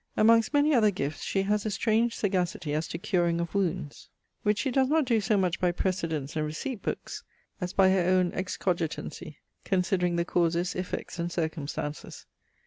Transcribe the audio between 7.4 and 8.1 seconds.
as by her